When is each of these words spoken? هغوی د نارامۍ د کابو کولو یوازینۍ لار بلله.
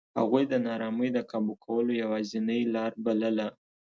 هغوی 0.19 0.43
د 0.51 0.53
نارامۍ 0.67 1.09
د 1.13 1.19
کابو 1.31 1.53
کولو 1.65 1.91
یوازینۍ 2.03 2.61
لار 2.75 2.91
بلله. 3.05 3.47